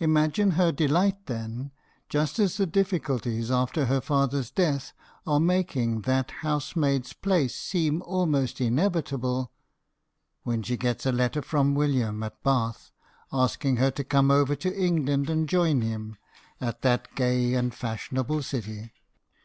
Imagine 0.00 0.50
her 0.58 0.72
delight 0.72 1.18
WILLIAM 1.28 1.38
HERSCHEL, 1.38 1.46
BANDSMAN. 1.46 1.50
99 1.52 1.70
then, 1.70 1.72
just 2.08 2.38
as 2.40 2.56
the 2.56 2.66
difficulties 2.66 3.50
after 3.52 3.84
her 3.84 4.00
father's 4.00 4.50
death 4.50 4.92
are 5.28 5.38
making 5.38 6.00
that 6.00 6.32
housemaid's 6.42 7.12
place 7.12 7.54
seem 7.54 8.02
almost 8.02 8.60
inevitable, 8.60 9.52
when 10.42 10.64
she 10.64 10.76
gets 10.76 11.06
a 11.06 11.12
letter 11.12 11.40
from 11.40 11.76
William 11.76 12.20
at 12.24 12.42
Bath, 12.42 12.90
asking 13.32 13.76
her 13.76 13.92
to 13.92 14.02
come 14.02 14.32
over 14.32 14.56
to 14.56 14.76
England 14.76 15.30
and 15.30 15.48
join 15.48 15.82
him 15.82 16.16
at 16.60 16.82
that 16.82 17.14
gay 17.14 17.54
and 17.54 17.72
fashion 17.76 18.18
able 18.18 18.42
city. 18.42 18.92